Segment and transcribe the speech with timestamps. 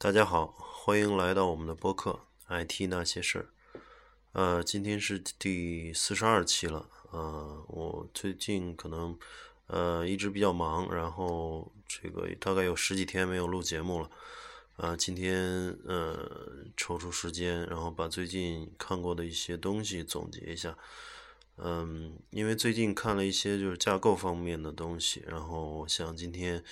[0.00, 2.20] 大家好，欢迎来到我们的播客
[2.64, 3.48] 《IT 那些事儿》。
[4.30, 6.88] 呃，今天是第四十二期了。
[7.10, 9.18] 呃，我最近可能
[9.66, 14.08] 呃一直比较忙，然后这个大概有十几天没有录节目了。
[14.76, 16.30] 啊，今天呃
[16.76, 20.78] 抽出时间，然后把最近看过的一些东西总结一下。
[21.60, 26.62] 嗯，因为最近看了一些就是架构方面的东西，然后想今天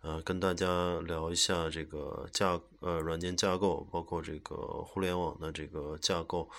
[0.00, 6.50] 呃跟大家聊一下这个架呃软件架构，包括这个互联网的这个架构，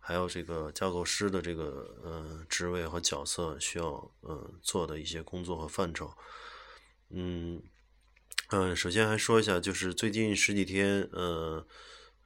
[0.00, 6.12] 还有这个架构师的这个呃职位和角色需要呃做的一些工作和范畴。
[7.10, 7.62] 嗯
[8.50, 11.64] 嗯，首先还说一下，就是最近十几天呃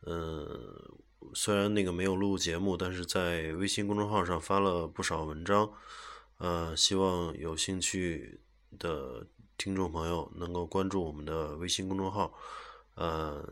[0.01, 0.91] 呃。
[1.33, 5.73] 虽然那个没有录节目，但是在微信公众号上发了不少文章，
[6.39, 8.41] 呃，希望有兴趣
[8.79, 12.35] 的听众朋友能够关注我们的微信公众号，
[12.97, 13.45] 呃，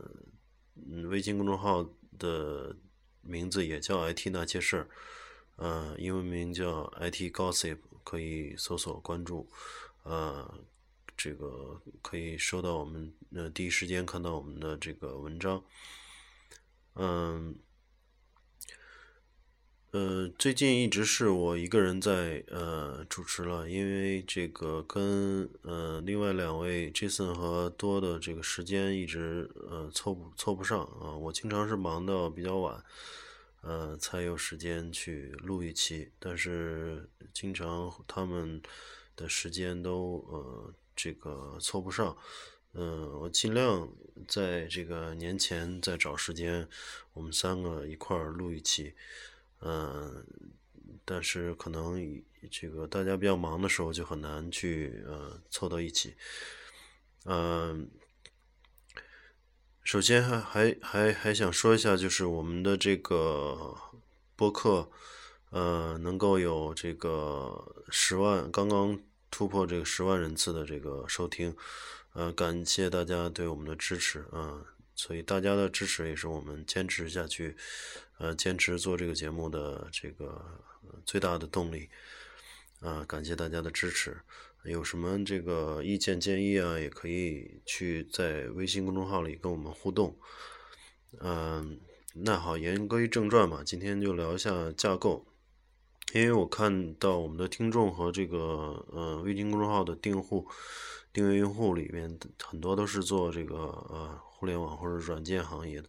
[1.09, 2.75] 微信公众号的
[3.21, 4.89] 名字也叫 IT 那些事儿，
[5.55, 9.49] 呃，英文名叫 IT Gossip，可以搜索关注，
[10.03, 10.53] 呃，
[11.15, 15.63] 这个可以收到我们呃第一时间看到我们的这个文章。
[16.95, 17.55] 嗯，
[19.91, 32.83] 呃，最近一直是我一个人在呃主持了，因为这个跟呃另外两位 Jason 和多的这个时间一直呃凑不凑不上啊，我经常是忙到比较晚，
[33.61, 38.61] 呃才有时间去录一期，但是经常他们
[39.15, 42.15] 的时间都呃这个凑不上。
[42.75, 43.87] 嗯，我尽量
[44.27, 46.67] 在这个年前再找时间，
[47.13, 48.95] 我们三个一块儿录一期。
[49.61, 50.25] 嗯，
[51.05, 56.15] 但是可能这个大家比较忙的时候就很难去呃凑到一起。
[57.25, 57.89] 嗯，
[59.83, 63.77] 首先还还还还想说一下，就是我们的这个
[64.35, 64.89] 播客，
[65.51, 71.55] 呃，能够有这个十万，刚刚突破这个十万人次的这个收听。
[72.13, 74.63] 呃，感谢大家对我们的支持啊，
[74.95, 77.57] 所以大家的支持也是我们坚持下去，
[78.19, 80.61] 呃，坚持做这个节目的这个
[81.05, 81.89] 最大的动力
[82.79, 84.21] 啊，感谢大家的支持。
[84.63, 90.17] 有什么这个意见建议啊，也可以去在微信公众号里跟我们互动。
[91.19, 91.79] 嗯，
[92.13, 95.25] 那好，言归正传嘛，今天就聊一下架构，
[96.13, 100.47] 因为我看到我们的听众和这个呃微信公众号的订户。
[101.11, 105.87] 订阅用户里面很多都是做这个呃互联网或者软件行业的，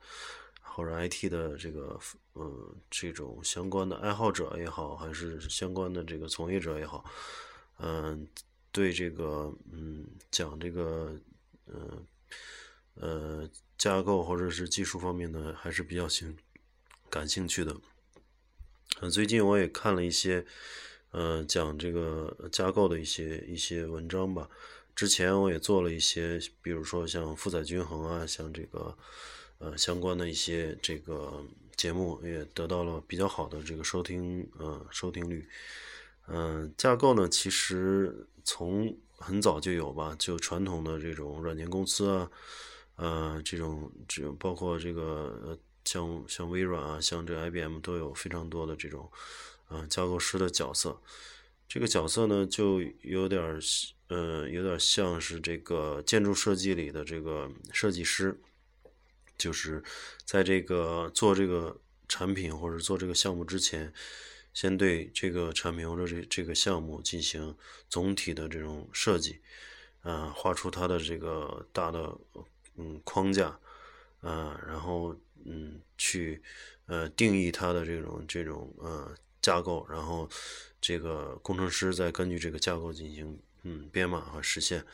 [0.61, 1.99] 或者 IT 的这个
[2.34, 7.03] 嗯这种相关的爱好者也好，还是相关的这个从业者也好，
[7.79, 8.29] 嗯，
[8.71, 11.19] 对这个嗯讲这个
[11.69, 12.07] 嗯
[12.97, 13.49] 呃
[13.79, 16.37] 架构或者是技术方面的还是比较兴
[17.09, 17.75] 感兴趣的。
[19.00, 20.44] 嗯，最近我也看了一些
[21.10, 24.49] 呃讲这个架构的一些一些文章吧。
[24.94, 28.97] 之前我也做了一些，比如说像负载均衡啊，像这个
[29.59, 31.44] 呃相关的一些这个
[31.77, 35.49] 节目，也得到了比较好的这个收听呃收听率。
[36.28, 42.31] 嗯，架构呢，其实从很早就有吧，就传统的这种软件公司啊，
[42.94, 49.11] 呃这种这种包括这个像像微软啊，像这 IBM 都有非常多的这种
[49.69, 51.00] 呃架构师的角色。
[51.67, 53.59] 这个角色呢，就有点儿
[54.09, 58.39] 呃，有点像是这个建筑设计里的这个设计师，
[59.37, 59.83] 就是
[60.25, 63.93] 在这个做这个产品或者做这个项目之前，
[64.53, 67.56] 先对这个产品或者这这个项目进行
[67.89, 69.41] 总体的这种设计，
[70.03, 72.16] 啊，画出它的这个大的
[72.77, 73.59] 嗯框架，
[74.21, 75.16] 啊，然后
[75.47, 76.43] 嗯去
[76.87, 80.29] 呃定义它的这种这种呃架构，然后
[80.81, 83.39] 这个工程师再根据这个架构进行。
[83.67, 84.85] 嗯，编码和实现，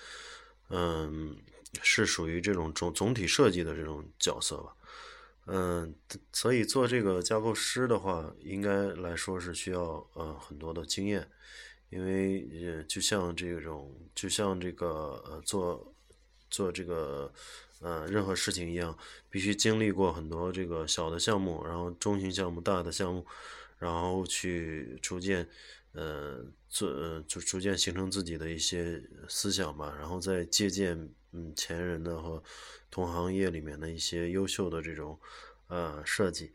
[0.68, 1.36] 嗯，
[1.82, 4.76] 是属于这种总总体设计的这种角色吧，
[5.46, 5.92] 嗯，
[6.32, 11.28] 所以做这个架构师的话，应该来说是需要呃很多的经验，
[11.88, 15.92] 因为呃就像这种就像这个呃做
[16.48, 17.34] 做这个
[17.80, 18.96] 呃任何事情一样，
[19.28, 23.26] 必须经历过很多这个小的项目，然后中型项目、大的项目，
[23.78, 25.48] 然后去逐渐。
[25.92, 26.88] 呃，做
[27.26, 32.40] 逐逐渐形成自己的一些思想吧，然后再借鉴嗯前人的和
[32.92, 35.18] 同行业里面的一些优秀的这种
[35.66, 36.52] 呃设计，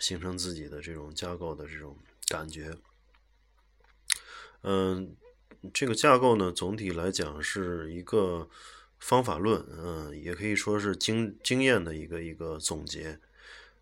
[0.00, 1.96] 形成自己的这种架构的这种
[2.26, 2.76] 感觉。
[4.62, 5.14] 嗯，
[5.72, 8.48] 这个架构呢，总体来讲是一个
[9.02, 13.18] 方法论，嗯，也可以说是经经验的一个一个总结，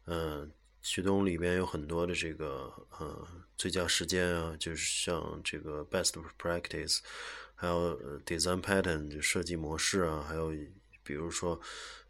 [0.06, 0.50] 嗯，
[0.82, 7.00] 其中里边有很多的这个呃最佳时间啊，就是像这个 best practice，
[7.54, 10.52] 还有 design pattern 就设计模式啊，还有
[11.04, 11.60] 比如说。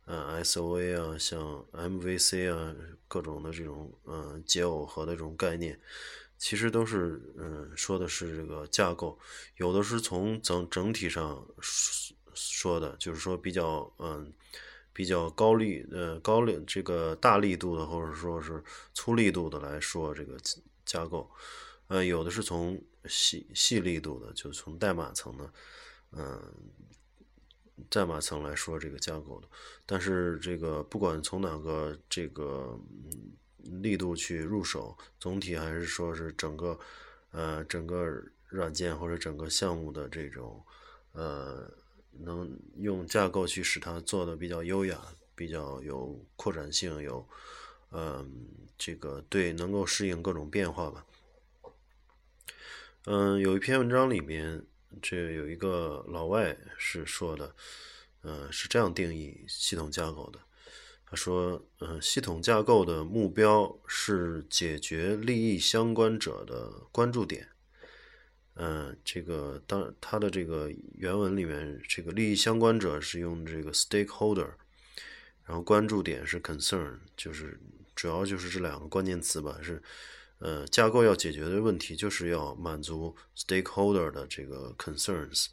[0.07, 2.75] 呃，SOA 啊，像 MVC 啊，
[3.07, 5.79] 各种的这种嗯解耦合的这种概念，
[6.37, 9.17] 其实都是嗯说的是这个架构，
[9.59, 11.47] 有的是从整整体上
[12.35, 14.33] 说的，就是说比较嗯
[14.93, 18.63] 比较高力呃高力这个大力度的，或者说是
[18.93, 20.37] 粗力度的来说这个
[20.85, 21.31] 架构，
[21.89, 25.53] 呃有的是从细细力度的，就从代码层的
[26.13, 26.41] 嗯。
[27.89, 29.49] 代码层来说这个架构的，
[29.87, 32.79] 但是这个不管从哪个这个
[33.57, 36.79] 力度去入手，总体还是说是整个
[37.31, 40.63] 呃整个软件或者整个项目的这种
[41.13, 41.73] 呃
[42.13, 45.01] 能用架构去使它做的比较优雅，
[45.35, 47.29] 比较有扩展性，有
[47.91, 48.47] 嗯
[48.77, 51.07] 这个对能够适应各种变化吧。
[53.05, 54.67] 嗯，有一篇文章里面。
[55.01, 57.55] 这有一个老外是说的，
[58.23, 60.41] 呃，是这样定义系统架构的。
[61.07, 67.51] 他说，呃，系统架构的目标是解决利益相关者的关注点。
[68.63, 74.51] 嗯，这个当他的这个原文里面，这个利益相关者是用这个 stakeholder，
[75.47, 77.59] 然后关注点是 concern，就是
[77.95, 79.83] 主要就是这两个关键词吧，是。
[80.41, 85.49] 呃，架构要解决的问题就是要满足 stakeholder 的这个 concerns，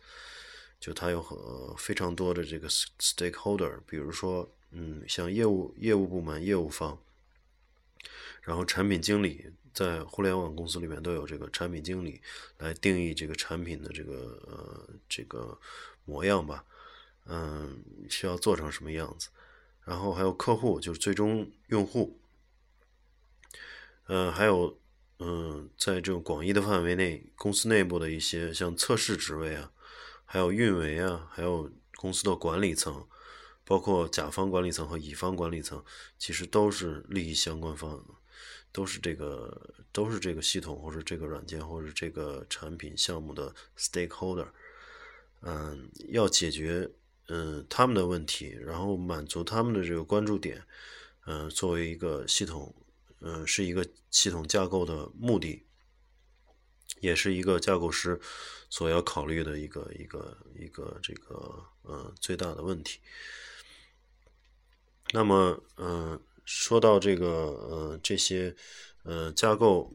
[0.79, 1.37] 就它有很
[1.77, 6.97] 非常多的这个 stakeholder，比如说，嗯，像业务业务部门、业务方，
[8.41, 12.19] 然后产品经理，在互联网公司里面都有这个产品经理
[12.57, 15.55] 来定义这个产品的这个呃这个
[16.03, 16.65] 模样吧，
[17.27, 19.29] 嗯，需要做成什么样子，
[19.85, 22.19] 然后还有客户，就是最终用户。
[24.07, 24.79] 呃，还有，
[25.19, 29.71] 嗯，在这种广义的范围内，公司内部的一些像测试职位啊，
[30.25, 33.07] 还有运维啊，还有公司的管理层，
[33.63, 35.85] 包括甲方管理层和乙方管理层，
[36.17, 38.03] 其实都是利益相关方，
[38.71, 44.47] 都是这个，都是这个系统或者这个软件或者这个产品项目的 stakeholder。
[45.41, 46.89] 嗯，要解决
[47.27, 50.63] 嗯他们的问题，然后满足他们的这个关注点，
[51.25, 52.75] 嗯，作为一个系统。
[53.19, 55.65] 嗯，是一个系统架构的目的，
[56.99, 58.21] 也是一个架构师
[58.69, 62.99] 所要考虑的一个一个一个这个嗯最大的问题。
[65.13, 68.55] 那么，嗯，说到这个呃这些
[69.03, 69.93] 呃架构，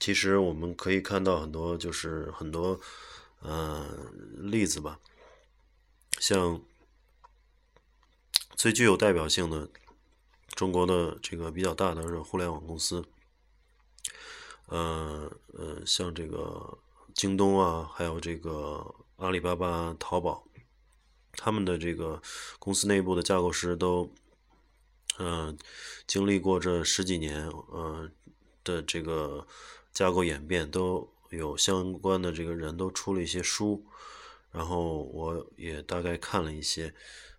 [0.00, 2.80] 其实我们可以看到很多就是很多
[3.40, 3.86] 呃
[4.38, 4.98] 例子吧，
[6.18, 6.60] 像
[8.56, 9.68] 最具有代表性的。
[10.54, 13.04] 中国的这个比较大的是互联网公司，
[14.68, 16.78] 呃呃，像这个
[17.12, 20.46] 京东啊，还有这个阿里巴巴、淘宝，
[21.32, 22.22] 他们的这个
[22.58, 24.10] 公司内部的架构师都，
[25.18, 25.56] 嗯，
[26.06, 28.10] 经历过这十几年，呃
[28.62, 29.46] 的这个
[29.92, 33.84] 架构演变，都有相关的这个人都出了一些书，
[34.52, 36.94] 然后我也大概看了一些。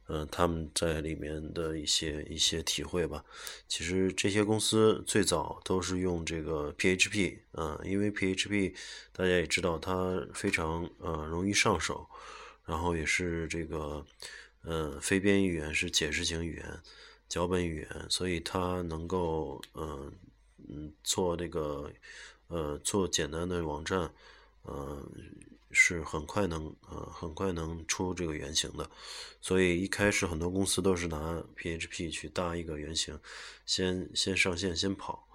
[0.10, 3.26] 嗯，他们在里面的一些一些体会吧。
[3.68, 8.74] 其实这些公司最早都是用这个 PHP，嗯，因为 PHP
[9.12, 12.08] 大家也知道它非常呃容易上手，
[12.64, 14.06] 然后也是这个
[14.64, 16.80] 嗯非编译语言是解释型语言、
[17.28, 20.12] 脚本语言，所以它能够嗯
[20.68, 21.92] 嗯做这个
[22.48, 24.12] 呃做简单的网站，
[24.64, 25.04] 嗯。
[25.70, 28.90] 是很快能呃很快能出这个原型的，
[29.42, 33.20] 所以一开始很多公司都是拿 PHP 去搭一个原型，
[33.66, 35.28] 先先上线先跑，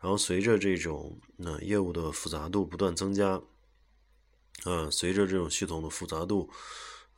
[0.00, 3.40] 然后随着这种呃业务的复杂度不断增加，
[4.64, 6.50] 呃随着这种系统的复杂度，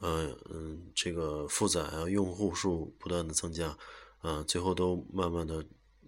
[0.00, 3.76] 呃嗯这个负载啊用户数不断的增加，
[4.22, 5.64] 嗯最后都慢慢的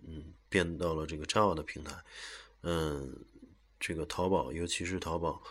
[0.07, 2.05] 嗯变到了这个 Java 的平台，
[2.63, 3.25] 嗯
[3.79, 5.43] 这个淘宝尤其是淘宝。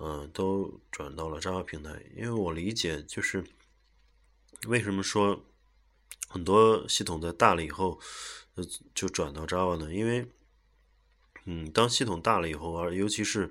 [0.00, 3.44] 嗯，都转到了 Java 平台，因为我理解就是
[4.66, 5.44] 为什么说
[6.26, 8.00] 很多系统在大了以后，
[8.56, 9.94] 呃，就转到 Java 呢？
[9.94, 10.28] 因为，
[11.44, 13.48] 嗯，当系统大了以后，而尤其是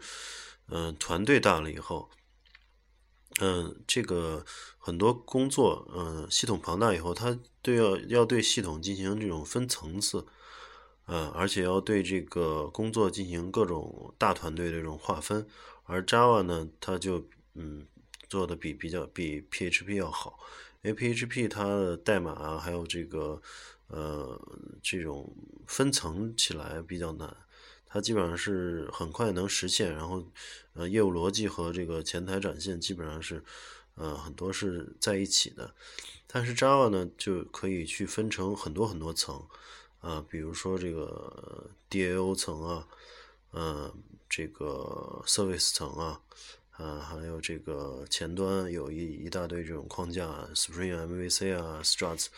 [0.67, 2.09] 嗯团队大了以后，
[3.41, 4.45] 嗯，这个
[4.77, 10.25] 很多工作，嗯，系统庞大以后，它对要要对系统进行这种分层次，
[11.07, 15.47] 嗯，而且要对这个工作进行各种大团队的这种划分。
[15.85, 17.25] 而 Java 呢，它就
[17.55, 17.85] 嗯，
[18.29, 20.39] 做的比比较比 PHP 要好，
[20.81, 23.41] 因为 PHP 它的代码啊，还有这个
[23.87, 24.39] 呃
[24.81, 25.35] 这种
[25.65, 27.35] 分层起来比较难，
[27.93, 30.25] 它基本上是很快能实现，然后
[30.73, 33.43] 呃业务逻辑和这个前台展现基本上是
[33.93, 35.75] 呃很多是在一起的，
[36.25, 39.45] 但是 Java 呢就可以去分成很多很多层
[39.99, 42.87] 啊，比如说这个 DAO 层啊，
[43.51, 43.93] 嗯，
[44.27, 46.19] 这个 Service 层啊。
[46.71, 52.29] 啊，还有这个前端有一一大堆这种框架，Spring MVC 啊，Struts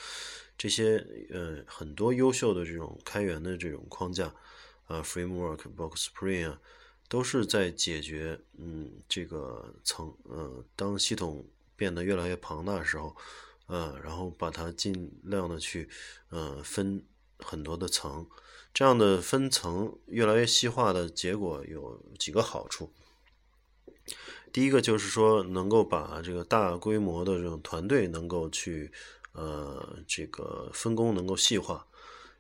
[0.58, 0.98] 这些
[1.30, 4.36] 呃很多优秀的这种开源的这种框架
[4.86, 6.60] 啊，Framework 包括 Spring 啊，
[7.08, 13.16] 都是在解决嗯这个层呃当系统变得越来越庞大的时候，
[13.68, 15.90] 呃然后把它尽量的去
[16.30, 17.04] 呃分
[17.40, 18.28] 很多的层，
[18.74, 22.92] 这样的分层越来越细化的结果有几个好处。
[24.54, 28.90] 第一个就是说，能够把这个大规模的这种团队能够去，
[29.34, 31.86] 呃，这个分工能够细化，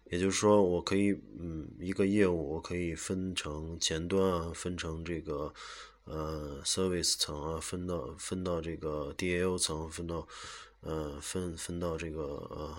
[0.09, 5.53] 也就是说，我可以，嗯，一个业务我可以分成前端啊，分成这个，
[6.05, 10.27] 呃，service 层啊，分到分到这个 DAO 层，分到，
[10.81, 12.75] 呃，分分到这个呃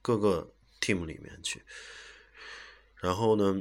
[0.00, 1.62] 各个 team 里面去，
[2.96, 3.60] 然后呢？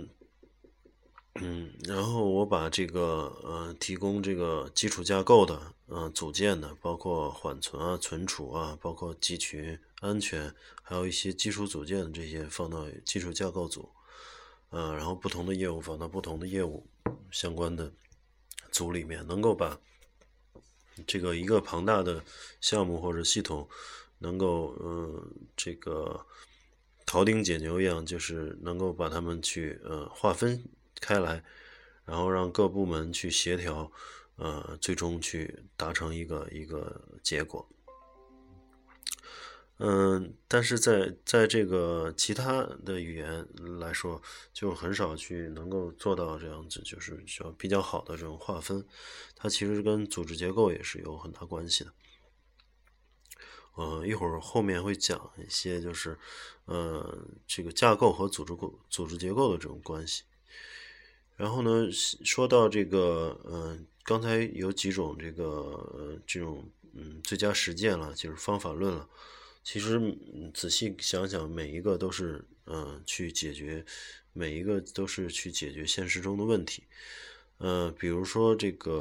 [1.36, 13.90] 嗯，然后我把这个呃提供这个基础架构的呃组件的，包括缓存啊、存储啊，包括集群安全，还有一些基础组件的这些放到基础架构组，
[14.70, 16.88] 呃，然后不同的业务放到不同的业务
[17.30, 17.92] 相关的
[18.72, 19.80] 组里面，能够把
[21.06, 22.24] 这个一个庞大的
[22.60, 23.70] 项目或者系统
[24.20, 26.26] 能够呃这个
[27.06, 30.64] 庖丁解牛一样，就是能够把它们去呃划分。
[31.00, 31.44] 开来，
[32.06, 33.92] 然后让各部门去协调，
[34.42, 37.70] 呃，最终去达成一个一个结果。
[39.78, 43.48] 嗯，但是在在这个其他的语言
[43.80, 44.20] 来说，
[44.52, 48.84] 就很少去能够做到这样子，就是说比较好的这种划分。
[49.36, 51.94] 它其实跟组织结构也是有很大关系的。
[53.76, 56.18] 呃，一会儿后面会讲一些，就是
[56.66, 60.24] 呃，这个架构和组织构组织结构的这种关系。
[61.38, 69.08] 然后呢，说到这个，嗯，刚才有几种这个，呃，这种，嗯，最佳实践了，就是方法论了。
[69.64, 70.18] 其实
[70.54, 73.86] 仔细想想，每一个都是，嗯，去解决，
[74.34, 76.84] 每一个都是去解决现实中的问题。
[77.60, 78.92] 呃，比如说这个，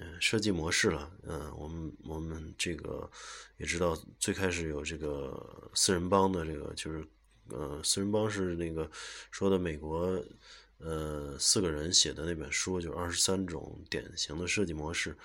[0.00, 3.08] 呃，设计模式了，嗯，我们我们这个
[3.56, 7.06] 也知道，最开始有这个四人帮的这个，就是，
[7.50, 8.90] 呃，四人帮是那个
[9.30, 10.20] 说的美国。
[10.78, 15.16] 呃，四个人写的那本书就二十三种典型的设计模式，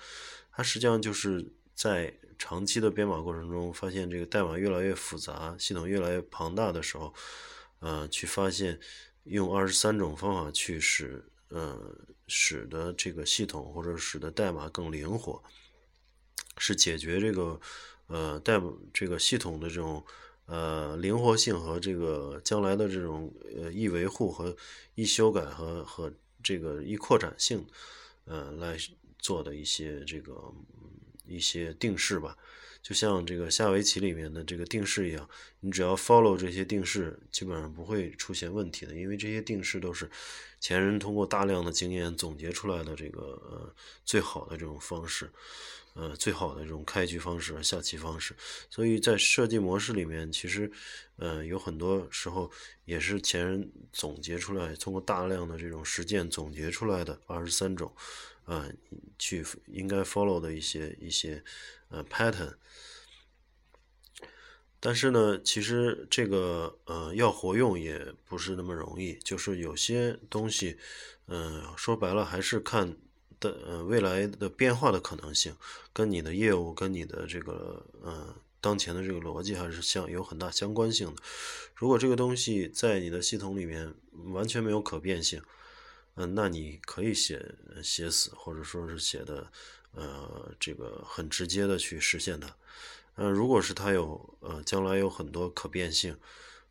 [0.50, 7.14] 它实际上就是在长期的编码过程中，发现这个代码越来越复杂，系统越来越庞大的时候，
[7.80, 8.80] 呃，去发现
[9.24, 11.78] 用二十三种方法去使，呃，
[12.26, 15.42] 使得这个系统或者使得代码更灵活，
[16.56, 17.60] 是解决这个，
[18.06, 18.60] 呃，代
[18.92, 20.04] 这个系统的这种。
[20.52, 24.54] 呃，灵活性和这个将来的这种呃易维护和
[24.94, 27.64] 易修改和和这个易扩展性，
[28.26, 28.76] 呃，来
[29.18, 30.52] 做的一些这个
[31.26, 32.36] 一些定式吧，
[32.82, 35.28] 就像这个下围棋里面的这个定式一样，
[35.60, 40.10] 你只要 follow 这些定式，基本上不会出现问题的，因为这些定式都是
[40.60, 43.74] 前人通过大量的经验总结出来的这个呃
[44.04, 45.30] 最好的这种方式。
[45.94, 48.34] 呃，最好的这种开局方式和下棋方式，
[48.70, 50.72] 所以在设计模式里面，其实，
[51.16, 52.50] 呃，有很多时候
[52.86, 57.94] 也是前人总结出来，通过大量的这种实践总结出来的二十三种，
[58.44, 58.68] 啊，
[59.18, 61.42] 去应该 follow 的一些一些
[61.88, 62.54] 呃 pattern。
[64.78, 70.76] 但是呢，其实这个呃要活用也不是那么容易，就是有些东西，
[71.26, 72.96] 嗯，说白了还是看。
[73.42, 75.56] 的呃未来的变化的可能性，
[75.92, 81.20] 跟你的业务跟你的这个呃当前的这个逻辑还是相有很大相关性的。
[81.74, 83.92] 如果这个东西在你的系统里面
[84.32, 85.42] 完全没有可变性，
[86.14, 89.50] 嗯，那你可以写写死，或者说是写的
[89.92, 92.54] 呃这个很直接的去实现它。
[93.16, 96.16] 嗯，如果是它有呃将来有很多可变性。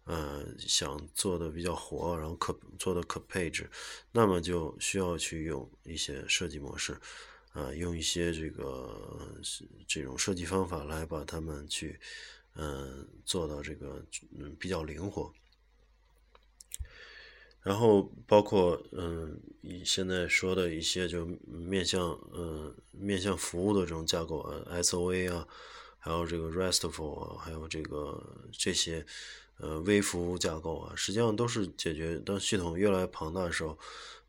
[0.06, 3.70] 呃，想做的比较活，然后可做的可配置，
[4.12, 7.00] 那么就需要去用一些设计模式，
[7.54, 9.32] 呃，用一些这个
[9.88, 12.00] 这种设计方法来把它们去，
[12.56, 14.04] 嗯，做到这个
[14.40, 15.32] 嗯比较灵活。
[17.64, 19.40] 然后包括嗯，
[19.86, 25.48] 现在说的一些就面向嗯面向服务的这种架构啊，SOA 啊，
[26.00, 28.20] 还有这个 RESTful 啊，还有这个
[28.52, 29.06] 这些
[29.58, 33.78] 呃微服务架构啊，实际上都是解决当系统越来越庞大的时候，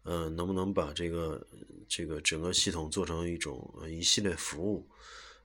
[0.05, 1.47] 嗯，能不能把这个
[1.89, 4.87] 这个整个系统做成一种一系列服务？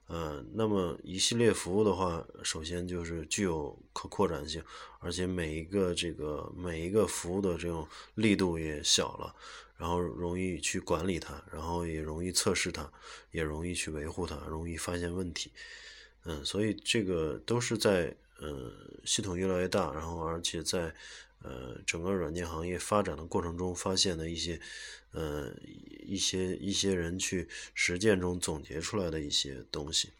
[0.08, 4.62] 呃，那么一系列服务的话，首先就是具有可扩展性，
[5.00, 9.34] 而且每一个这个每一个服务的这种力度也小了，
[9.76, 12.90] 然后容易去管理它，然后也容易测试它，
[13.32, 15.52] 也容易去维护它，容易发现问题。
[16.24, 18.72] 嗯，所以这个都是在呃
[19.04, 20.94] 系统越来越大，然后而且在
[21.42, 24.60] 呃整个软件行业发展的过程中发现的一些。
[25.12, 25.50] 呃，
[26.06, 30.10] 一些一些人去实践中总结出来的一些东西，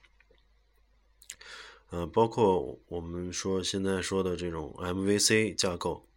[1.90, 6.08] 呃，包括我们说现在说的这种 MVC 架构，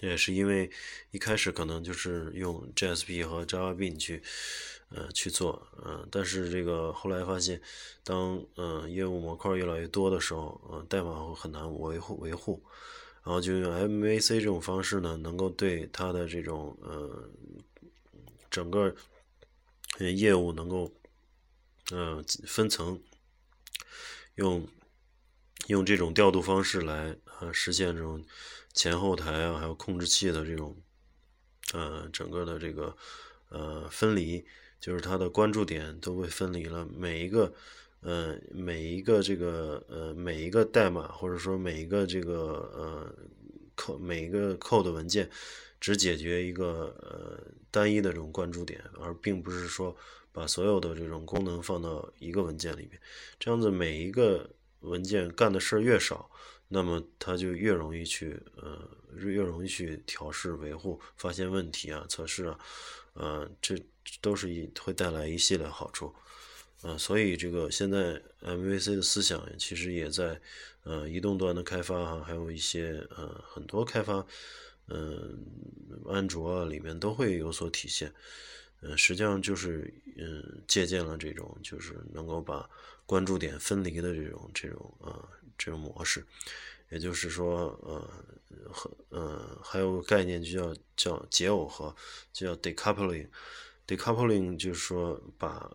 [0.00, 0.72] 也是因为
[1.12, 4.24] 一开始可能就是用 JSP 和 Java Bean 去
[4.88, 7.62] 呃去做，嗯，但是这个后来发现，
[8.02, 12.60] 当嗯业务模块越来越多的时候，嗯，代码会很难维护维护。
[13.28, 17.28] 然后就用 MVC 这种方式呢，能够对它的这种呃
[18.50, 18.94] 整个
[19.98, 20.90] 业务能够
[21.90, 22.98] 呃分层，
[24.36, 24.66] 用
[25.66, 28.24] 用这种调度方式来呃实现这种
[28.72, 30.74] 前后台啊，还有控制器的这种
[31.74, 32.96] 呃整个的这个
[33.50, 34.46] 呃分离，
[34.80, 37.52] 就是它的关注点都被分离了，每一个。
[38.00, 43.14] 呃，每一个这个呃，每一个代码或者说每一个这个呃
[43.74, 45.28] 扣每一个 code 文件，
[45.80, 47.40] 只解决一个呃
[47.70, 49.96] 单一的这种关注点，而并不是说
[50.30, 53.00] 把所有的这种功能放到一个文件里面。
[53.38, 54.48] 这样子每一个
[54.80, 56.30] 文件干的事儿越少，
[56.68, 58.78] 那么它就越容易去呃
[59.16, 62.58] 越容易去调试、维护、发现问题啊、测试啊，
[63.14, 63.76] 呃，这
[64.20, 66.14] 都是一会带来一系列好处。
[66.88, 70.40] 呃，所以这个现在 MVC 的思想其实也在
[70.84, 74.26] 呃移动端的开发哈，还有一些呃很多开发，
[74.86, 75.38] 嗯，
[76.06, 78.10] 安卓里面都会有所体现。
[78.80, 82.66] 嗯，实际上就是嗯借鉴了这种就是能够把
[83.04, 86.24] 关注点分离的这种这种啊这种模式。
[86.90, 88.10] 也就是说，呃
[88.72, 91.94] 和呃还有个概念就叫叫解耦合，
[92.32, 93.28] 就叫 decoupling。
[93.88, 95.68] Decoupling 就是说把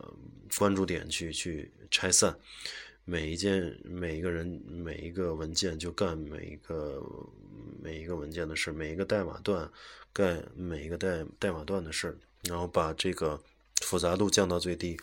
[0.57, 2.37] 关注点去去拆散，
[3.03, 7.03] 每一件每一个人每一个文件就干每一个
[7.81, 9.69] 每一个文件的事，每一个代码段
[10.13, 13.41] 干每一个代代码段的事，然后把这个
[13.81, 14.97] 复杂度降到最低。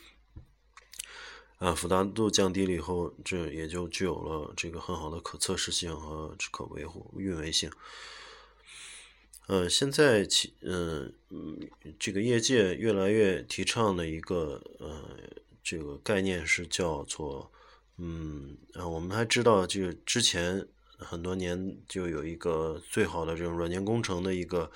[1.59, 7.71] 啊，复杂度降低了以后，这也就具有了这个很好的可测试性和可维护运维性。
[9.51, 11.13] 呃，现在其嗯
[11.99, 15.03] 这个业界越来越提倡的一个呃
[15.61, 17.51] 这个概念是叫做
[17.99, 20.65] 嗯啊，我们还知道就之前
[20.99, 24.71] 很多年就有一个最好的这种软件工程的一个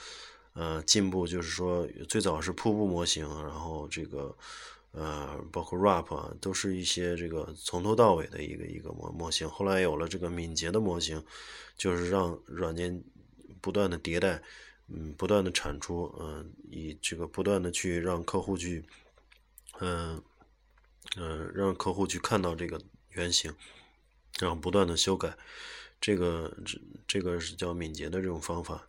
[0.55, 4.37] 呃进步，就是说最早是瀑布模型，然后这个
[4.91, 11.23] 呃包括 RAP 都是一些这个从头到尾的一个一个模模型，后来有了这个敏捷的模型，
[11.77, 13.01] 就是让软件
[13.64, 14.42] 不断的迭代。
[14.87, 18.85] 嗯，不断的产出，嗯，以这个不断的去让客户去，
[19.81, 20.22] 嗯，
[21.16, 23.55] 嗯，让客户去看到这个原型，
[24.38, 25.38] 然后不断的修改，
[25.98, 28.87] 这个这这个是叫敏捷的这种方法。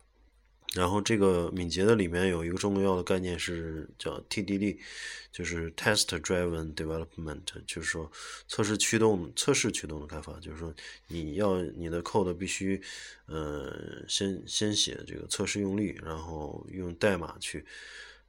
[0.76, 4.76] 然后这个敏捷的里面有一个重要的概念是叫 TDD，
[5.32, 8.12] 就是 Test Driven Development，就是说
[8.46, 10.74] 测试驱动测试驱动的开发，就是说
[11.08, 12.82] 你要你的 code 必须，
[13.24, 17.64] 呃，先先写这个测试用例，然后用代码去，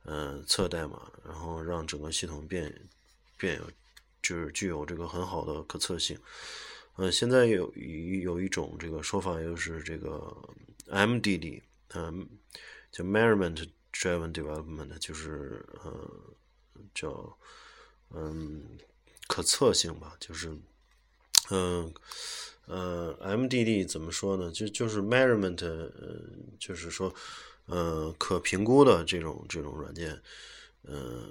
[0.03, 2.73] 呃，测代码，然后让整个系统变
[3.37, 3.69] 变有，
[4.21, 6.17] 就是具有这个很好的可测性。
[6.95, 10.33] 呃，现在有有有一种这个说法，就是这个
[10.87, 11.61] MDD。
[11.93, 12.27] 嗯，
[12.91, 16.09] 叫 Measurement Driven Development，就是呃，
[16.93, 17.37] 叫
[18.11, 18.77] 嗯
[19.27, 20.55] 可测性吧，就是
[21.49, 21.93] 嗯
[22.65, 24.51] 呃 MDD 怎么说呢？
[24.51, 25.55] 就就是 Measurement，
[26.59, 27.13] 就是说
[27.65, 30.21] 呃可评估的这种这种软件
[30.83, 31.27] 呃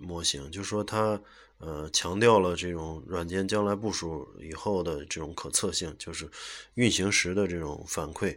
[0.00, 1.20] 模型，就是说它
[1.60, 6.28] 呃强调了这种软件将来部署以后的这种可测性，就是
[6.74, 8.36] 运行时的这种反馈。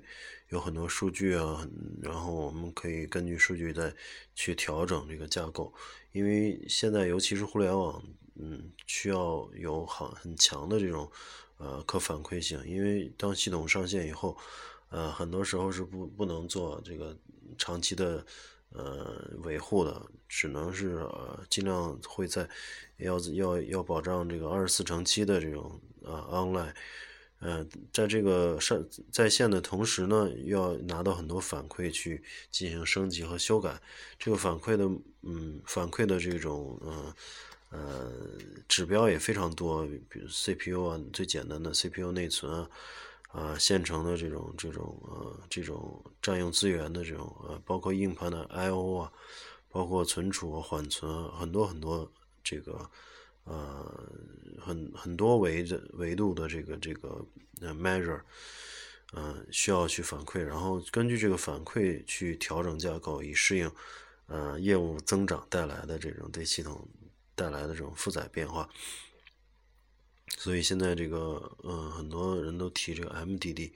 [0.50, 1.68] 有很多数据啊，
[2.00, 3.92] 然后我们可以根据数据再
[4.36, 5.74] 去调整这个架构，
[6.12, 8.04] 因为现在尤其是互联网，
[8.36, 11.10] 嗯，需要有很很强的这种
[11.58, 14.38] 呃可反馈性，因为当系统上线以后，
[14.90, 17.18] 呃，很多时候是不不能做这个
[17.58, 18.24] 长期的
[18.74, 22.48] 呃维护的，只能是呃尽量会在
[22.98, 26.74] 要要要保障这个二十四乘七的这种啊 online。
[27.40, 28.82] 呃，在这个上
[29.12, 33.82] 在线的同时呢，要拿到很多反馈去进行升级和修改。
[34.18, 34.86] 这个反馈的，
[35.24, 37.16] 嗯，反馈的这种，呃，
[37.72, 38.14] 呃，
[38.70, 42.70] 指标也非常多，比如 CPU 啊，最简单的 CPU 内存啊，
[43.34, 49.12] 啊，现成的这种这种呃这种占用资源的这种呃，包括硬盘的 I/O 啊，
[49.68, 52.10] 包括存储、缓存，很多很多
[52.42, 52.90] 这个。
[53.46, 54.10] 呃，
[54.62, 57.26] 很很多维的维度的这个这个
[57.60, 58.22] 呃 measure，
[59.12, 63.70] 呃需要去反馈，然后根据这个反馈去调整架构，以适应
[64.28, 66.88] 呃业务增长带来的这种对系统
[67.36, 68.70] 带来的这种负载变化。
[70.38, 73.72] 所以现在这个嗯很多人都提这个 MDD，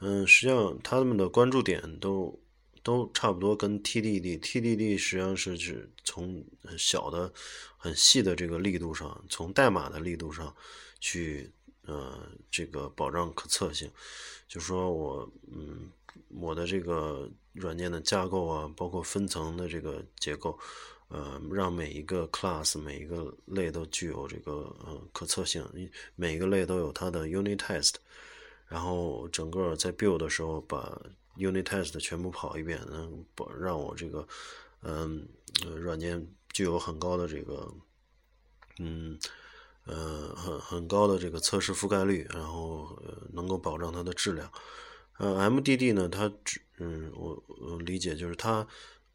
[0.00, 2.38] 嗯实际上他们的关注点都。
[2.82, 6.44] 都差不多跟 TDD，TDD 实际上是指从
[6.78, 7.32] 小的、
[7.76, 10.54] 很细的这个力度上，从代码的力度上
[11.00, 11.50] 去，
[11.82, 12.16] 呃，
[12.48, 13.90] 这个保障可测性。
[14.46, 15.90] 就说我，嗯，
[16.28, 20.58] 我的这个软件的架构啊，包括分层的这个结构，
[21.08, 24.52] 呃，让每一个 class、每一个类都具有这个
[24.84, 25.66] 呃可测性，
[26.14, 27.94] 每一个类都有它的 unit test，
[28.68, 31.00] 然后整个在 build 的时候把。
[31.38, 34.26] Unit test 全部跑一遍，能保让我这个，
[34.80, 35.28] 嗯，
[35.76, 37.70] 软件具有很高的这个，
[38.78, 39.18] 嗯，
[39.84, 42.98] 呃，很很高的这个测试覆盖率，然后
[43.34, 44.50] 能够保障它的质量。
[45.18, 48.66] 呃，MDD 呢，它只，嗯，我我理解就是它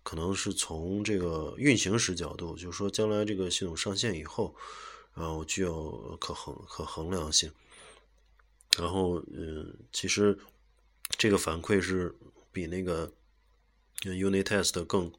[0.04, 4.56] 可能是从这个运行时角度，就是说将来这个系统上线以后，
[5.14, 7.52] 然后具有可衡可衡量性。
[8.78, 10.38] 然后，嗯，其实。
[11.18, 12.16] 这个反馈是
[12.54, 13.12] 比那个
[14.04, 15.12] unit test 更，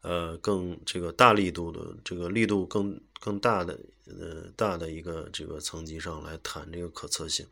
[0.00, 7.46] 呃，更这个大力度的，这个力度更更大的，呃，大的一个这个层级上来谈这个可测性。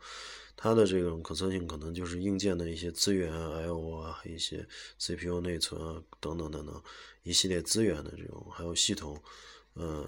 [0.55, 4.67] 它的这种可测性可能就是硬件的一些资源啊，I/O 啊，一些
[4.99, 6.81] CPU 内存啊，等等等等
[7.23, 9.21] 一系列资源的这种，还有系统，
[9.73, 10.07] 呃，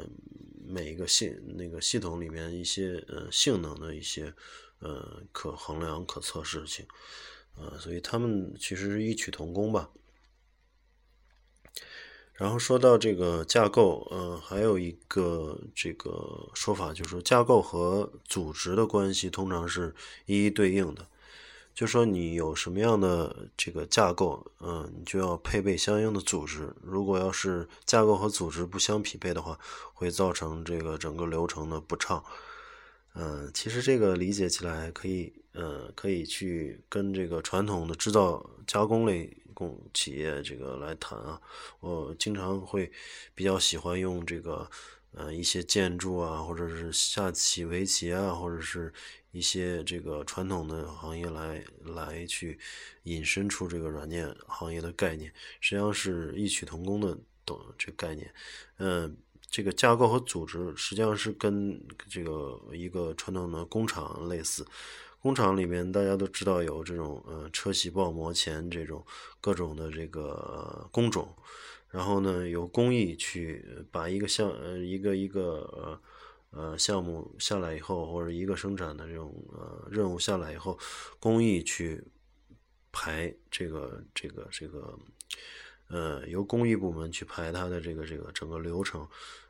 [0.66, 4.34] 每一个系那个系统里面一些呃性能的一些。
[4.80, 6.86] 呃，可衡量、可测试性，
[7.56, 9.90] 呃，所以他们其实是异曲同工吧。
[12.38, 19.94] 然后说到这个架构，呃，还有一个这个说法，就是架构和组织的关系通常是
[20.28, 21.08] 一一对应的。
[21.74, 26.72] 就说你有什么样的这个架构，嗯，你就要配备相应的组织。
[26.84, 29.58] 如果要是架构和组织不相匹配的话，
[29.94, 32.24] 会造成这个整个流程的不畅。
[33.16, 41.42] 嗯，其实这个理解起来可以，呃，可以去跟这个传统的制造加工类供企业这个来谈啊。
[41.80, 42.92] 我经常会
[43.34, 44.70] 比较喜欢用这个，
[45.14, 48.94] 呃，一些建筑啊，或者是下棋、围棋啊，或者是
[49.32, 52.60] 一些这个传统的行业来来去
[53.04, 58.32] 引申出这个软件行业的概念，实际上是异曲同工的，懂这概念，
[58.78, 59.18] 嗯。
[59.50, 64.68] 这个架构和组织实际上是跟这个一个传统的工厂类似。
[65.28, 69.06] 工厂里面大家都知道有这种呃车铣刨磨钳这种
[69.42, 71.36] 各种的这个工种，
[71.90, 76.00] 然后呢由工艺去把一个项呃一个一个
[76.54, 80.80] 呃呃项目下来以后，或者一个生产的这种呃任务下来以后，
[81.20, 82.02] 工艺去
[82.94, 84.98] 排这个这个这个。
[85.90, 89.08] 呃，由工艺部门去排它的这个这个整个流程，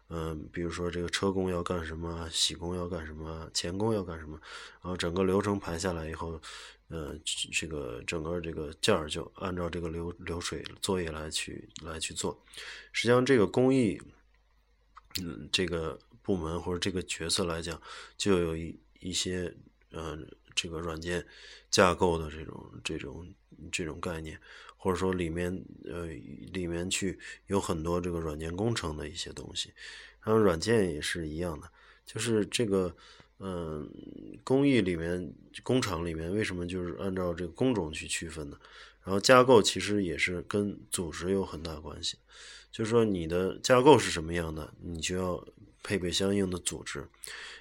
[0.10, 4.40] 嗯，比如说这个车工要干什么，铣工要干什么，钳工要干什么，
[4.82, 6.40] 然后整个流程排下来以后，
[6.88, 7.14] 呃，
[7.52, 12.42] 这个整个这个件儿就按照这个流流水作业来去来去做。
[12.94, 14.02] 实际上，这个工艺，
[15.22, 17.82] 嗯，这个部门或者这个角色来讲，
[18.16, 19.54] 就有一一些，
[19.92, 20.26] 嗯，
[20.58, 21.26] 这个软件
[21.70, 23.34] 架构的这种这种
[23.72, 24.38] 这种概念。
[24.80, 26.06] 或者说里面呃
[26.54, 27.18] 里面去
[27.48, 29.74] 有很多这个软件工程的一些东西，
[30.24, 31.68] 然后软件也是一样的，
[32.06, 32.96] 就是这个
[33.40, 33.90] 嗯
[34.44, 38.58] 工艺里面工厂里面为什么就是按照这个工种去区分呢？
[39.04, 42.20] 然后架构其实也是跟组织有很大关系，
[42.72, 45.48] 就是说你的架构是什么样的，你就要
[45.88, 47.08] 配备相应的组织，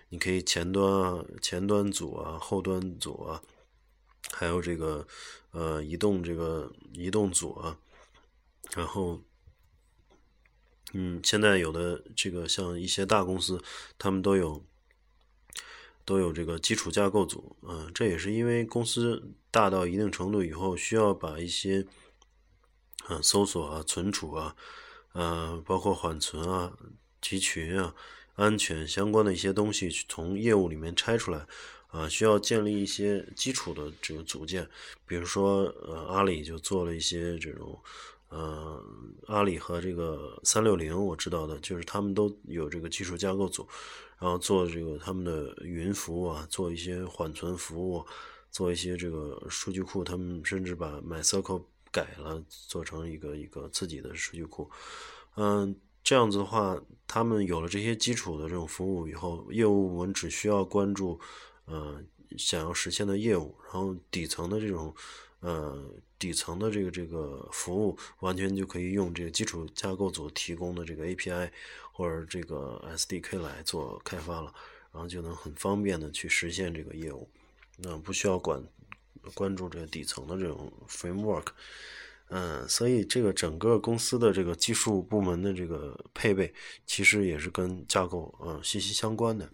[0.09, 3.41] 你可以前端啊前端组啊后端组啊。
[4.33, 5.07] 还有这个，
[5.53, 7.79] 呃，移动这个移动组啊，
[8.75, 9.23] 然后，
[10.93, 13.63] 嗯，现在有的这个像一些大公司，
[13.97, 14.61] 他们都有
[16.05, 21.87] 都有这个基础架构组，嗯，这也是因为公司大到一定程度以后，需要把一些
[23.09, 24.57] 嗯，搜索啊、存储啊，
[25.13, 26.77] 呃，包括缓存啊、
[27.29, 27.93] 集群啊、
[28.37, 31.45] 安全相关的一些东西，从业务里面拆出来，
[31.89, 34.65] 啊，需要建立一些基础的这个组件，
[35.09, 37.77] 比如说，呃，阿里就做了一些这种，
[38.29, 38.81] 呃，
[39.27, 43.67] 阿里和这个三六零，我知道的就是他们都有这个技术架构组，
[44.21, 48.07] 然后做这个他们的云服务啊，做一些缓存服务，
[48.53, 51.65] 做一些这个数据库，他们甚至把 MySQL。
[51.93, 54.71] 改了，做成一个一个自己的数据库，
[55.37, 55.75] 嗯，
[56.07, 61.19] 这样子的话，他们有了这些基础的这种服务以后，业务部门只需要关注，
[61.65, 62.01] 呃，
[62.39, 64.95] 想要实现的业务，然后底层的这种，
[65.41, 65.85] 呃，
[66.17, 71.51] 底层的这个这个服务，完全就可以用这个基础架构组提供的这个 API
[71.91, 74.55] 或者这个 SDK 来做开发了，
[74.93, 77.29] 然后就能很方便的去实现这个业务，
[77.79, 78.63] 那不需要管。
[79.35, 81.47] 关注这个底层的这种 framework，
[82.29, 86.53] 嗯，所以这个整个公司的这个技术部门的这个配备，
[86.85, 89.49] 其实也是跟架构嗯息息相关的，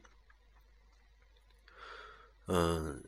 [2.46, 3.04] 嗯，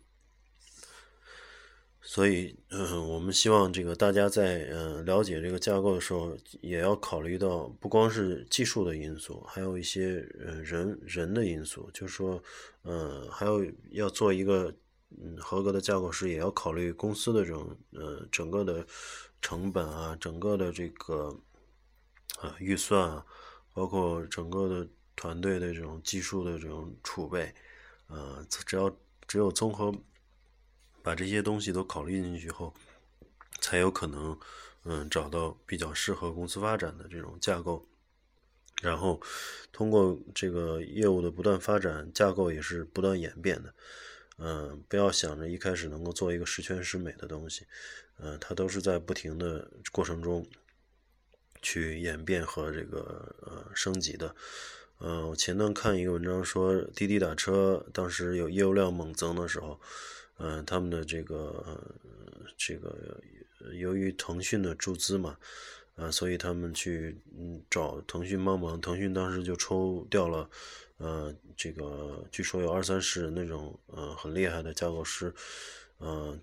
[2.03, 12.43] 所以嗯，我们希望这个大家在嗯了解这个架构的时候，也要考虑到不光是技术的因素，还有一些呃人人的因素，就是说
[12.83, 14.75] 嗯，还有要做一个。
[15.17, 18.85] 嗯，合格的架构师也要考虑公司的这种呃整个的
[19.45, 21.39] 成本啊，整个的这个
[22.39, 23.27] 啊预算啊，
[23.75, 27.55] 包括整个的团队的这种技术的这种储备，
[28.07, 28.91] 呃，只要
[29.29, 29.95] 只有综合
[31.03, 32.73] 把这些东西都考虑进去后，
[33.61, 34.35] 才有可能
[34.85, 37.87] 嗯找到比较适合公司发展的这种架构，
[38.81, 39.21] 然后
[39.71, 43.75] 通过这个业务的不断发展，架构也是不断演变的。
[44.37, 47.65] 嗯，不要想着一开始能够做一个十全十美的东西，
[48.19, 50.45] 嗯，它都是在不停的过程中
[51.63, 54.35] 去演变和这个呃升级的。
[54.99, 59.81] 嗯，我前段看一个文章说，滴滴打车当时有业务量猛增的时候，
[60.39, 61.81] 嗯，他们的这个
[62.57, 63.21] 这个
[63.79, 65.37] 由于腾讯的注资嘛，
[65.95, 70.51] 啊，所以他们去嗯找腾讯帮忙，腾讯当时就抽调了。
[70.99, 75.35] 呃，这个据说有二三十人那种，呃，很厉害的架构师，
[75.99, 76.39] 呃，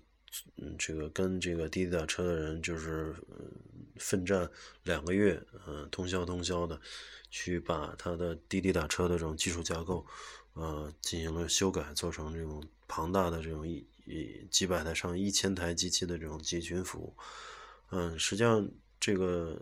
[0.56, 3.14] 嗯，这个跟这个滴滴打车的人就是
[3.96, 4.48] 奋战
[4.84, 6.78] 两个月，呃，通宵通宵的
[7.30, 10.06] 去把他的滴滴打车的这种技术架构，
[10.52, 17.16] 呃，进行了修改，做成这种庞大的这种一一几百台上一千台机器的这种集群服务，
[17.90, 18.68] 嗯，实际上。
[19.02, 19.58] 这个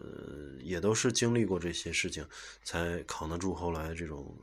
[0.61, 2.23] 也都是经历过这些事情，
[2.63, 4.37] 才扛得住后来这种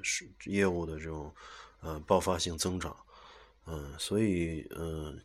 [0.00, 1.34] 是业务的这种
[1.80, 2.96] 呃爆发性增长，
[3.66, 5.20] 嗯，所以嗯，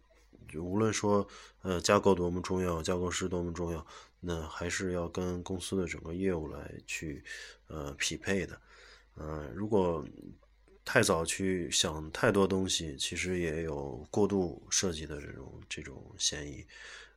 [0.55, 1.27] 无论说
[1.61, 3.85] 呃架构多么重要，架构师多么重要，
[4.19, 7.23] 那还是要跟公司的整个业务来去
[7.67, 8.59] 呃匹配的，
[9.15, 10.03] 嗯，如果
[10.83, 16.65] 太早去想太多东西，其实也有过度设计的这种这种嫌疑。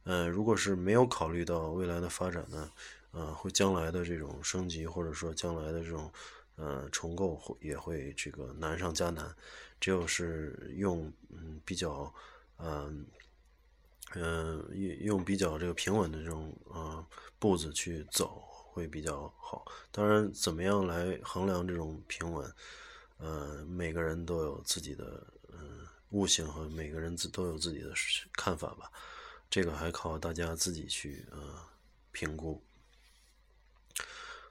[0.05, 2.71] 呃，如果是没有考虑到未来的发展呢，
[3.13, 6.11] 呃，会将来的这种升级或者说将来的这种
[6.57, 9.35] 呃重构会也会这个难上加难。
[9.81, 12.13] 只有是用嗯比较
[12.59, 13.05] 嗯
[14.15, 17.05] 嗯用用比较这个平稳的这种呃
[17.39, 19.65] 步子去走会比较好。
[19.91, 22.55] 当然，怎么样来衡量这种平稳，
[23.19, 27.93] 呃，每个人都有自己的嗯悟性和每个人自都有自己的
[28.33, 28.91] 看法吧。
[29.55, 31.39] 这个还靠大家自己去呃
[32.11, 32.61] 评估。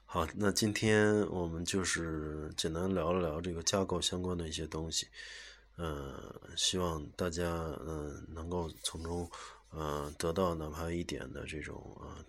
[0.06, 5.06] 好，那今天我们就是简单聊了聊这个架构相关的一些东西，
[5.76, 7.44] 呃，希望大家
[7.86, 9.30] 嗯能够从中
[9.68, 12.24] 呃得到哪怕一点的这种呃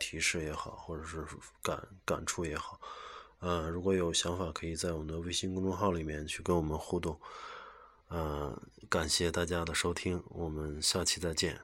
[0.00, 1.26] 提示也好，或者是
[1.62, 2.80] 感感触也好，
[3.40, 7.20] 呃，如果有想法，可以在我们的微信公众号里面去跟我们互动。
[8.08, 8.58] 呃，
[8.88, 11.60] 感谢大家的收听，我们下期再见。